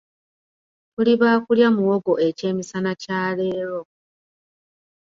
Tuli 0.93 1.13
baakulya 1.21 1.67
muwogo 1.75 2.13
ekyemisana 2.27 2.91
kya 3.01 3.21
leero. 3.37 3.81